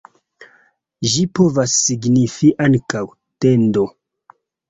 Ĝi 1.15 1.25
povas 1.39 1.75
signifi 1.83 2.51
ankaŭ 2.67 3.05
"tendo". 3.45 3.87